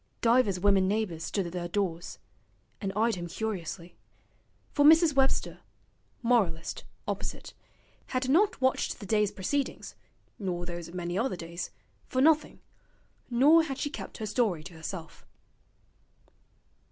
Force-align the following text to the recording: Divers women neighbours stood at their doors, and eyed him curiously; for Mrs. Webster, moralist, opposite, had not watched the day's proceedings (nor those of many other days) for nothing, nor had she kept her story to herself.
Divers 0.21 0.59
women 0.59 0.87
neighbours 0.87 1.23
stood 1.25 1.45
at 1.45 1.51
their 1.53 1.67
doors, 1.67 2.17
and 2.81 2.91
eyed 2.95 3.13
him 3.13 3.27
curiously; 3.27 3.95
for 4.71 4.83
Mrs. 4.83 5.13
Webster, 5.13 5.59
moralist, 6.23 6.85
opposite, 7.07 7.53
had 8.07 8.27
not 8.27 8.59
watched 8.59 8.99
the 8.99 9.05
day's 9.05 9.31
proceedings 9.31 9.93
(nor 10.39 10.65
those 10.65 10.87
of 10.87 10.95
many 10.95 11.19
other 11.19 11.35
days) 11.35 11.69
for 12.07 12.19
nothing, 12.19 12.61
nor 13.29 13.61
had 13.61 13.77
she 13.77 13.91
kept 13.91 14.17
her 14.17 14.25
story 14.25 14.63
to 14.63 14.73
herself. 14.73 15.23